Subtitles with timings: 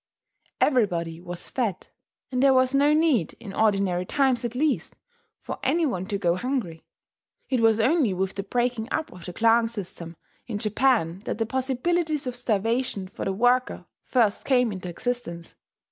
[0.59, 1.89] Everybody was fed;
[2.31, 4.95] and there was no need, in ordinary times at least,
[5.41, 6.83] for any one to go hungry.
[7.49, 10.15] It was only with the breaking up of the clan system
[10.47, 15.53] in Japan that the possibilities of starvation for the worker first came into existence.